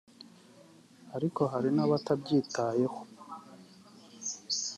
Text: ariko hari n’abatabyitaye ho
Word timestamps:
ariko 1.15 1.41
hari 1.51 1.69
n’abatabyitaye 1.75 2.83
ho 2.93 3.01